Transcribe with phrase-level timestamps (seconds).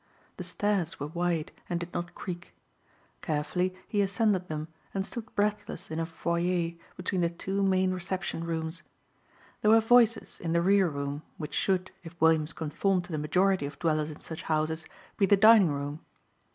[0.37, 2.55] The stairs were wide and did not creak.
[3.21, 8.43] Carefully he ascended them and stood breathless in a foyer between the two main reception
[8.43, 8.81] rooms.
[9.61, 13.67] There were voices in the rear room, which should, if Williams conformed to the majority
[13.67, 14.87] of dwellers in such houses,
[15.17, 15.99] be the dining room.